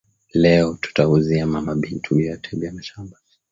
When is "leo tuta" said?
0.33-1.03